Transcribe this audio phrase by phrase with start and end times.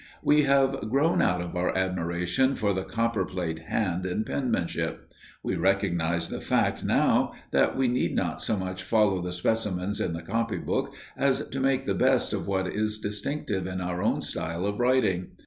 [0.23, 5.55] We have grown out of our admiration for the "copper plate hand" in penmanship; we
[5.55, 10.23] recognize the fact now, that we need not so much follow the specimens in the
[10.23, 14.65] copy book as to make the best of what is distinctive in our own style
[14.65, 15.33] of writing.